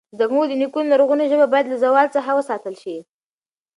[0.19, 2.97] زموږ د نیکونو لرغونې ژبه باید له زوال څخه وساتل شي.